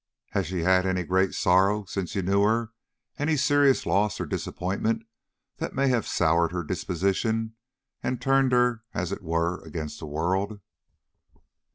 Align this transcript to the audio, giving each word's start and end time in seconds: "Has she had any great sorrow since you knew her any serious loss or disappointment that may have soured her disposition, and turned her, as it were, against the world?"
"Has 0.31 0.47
she 0.47 0.61
had 0.61 0.87
any 0.87 1.03
great 1.03 1.35
sorrow 1.35 1.85
since 1.85 2.15
you 2.15 2.23
knew 2.23 2.41
her 2.41 2.71
any 3.19 3.37
serious 3.37 3.85
loss 3.85 4.19
or 4.19 4.25
disappointment 4.25 5.03
that 5.57 5.75
may 5.75 5.89
have 5.89 6.07
soured 6.07 6.51
her 6.51 6.63
disposition, 6.63 7.53
and 8.01 8.19
turned 8.19 8.51
her, 8.51 8.81
as 8.95 9.11
it 9.11 9.21
were, 9.21 9.61
against 9.63 9.99
the 9.99 10.07
world?" 10.07 10.59